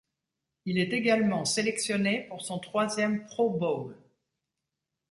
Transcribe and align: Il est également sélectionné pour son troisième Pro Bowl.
Il 0.65 0.79
est 0.79 0.93
également 0.93 1.45
sélectionné 1.45 2.21
pour 2.23 2.41
son 2.41 2.57
troisième 2.57 3.23
Pro 3.27 3.51
Bowl. 3.51 3.95